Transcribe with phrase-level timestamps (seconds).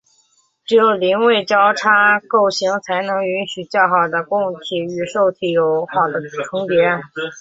[0.65, 6.79] 只有邻位交叉构型才能允许较好的供体与受体有好的重叠。